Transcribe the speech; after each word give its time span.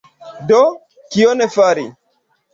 Do, 0.51 0.61
kion 1.17 1.45
fari? 1.59 1.87